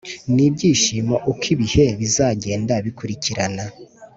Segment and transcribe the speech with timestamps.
[0.33, 3.63] n ibyishimo uko ibihe bizagenda bikurikirana